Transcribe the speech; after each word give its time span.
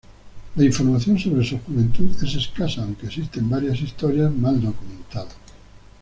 La 0.55 0.65
información 0.65 1.19
sobre 1.19 1.45
su 1.47 1.59
juventud 1.59 2.09
es 2.23 2.33
escasa, 2.33 2.81
aunque 2.81 3.05
existen 3.05 3.47
varias 3.47 3.79
historias 3.81 4.31
mal 4.33 4.59
documentadas. 4.59 5.35